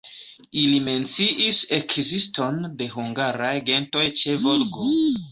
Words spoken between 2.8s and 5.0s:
hungaraj gentoj ĉe Volgo.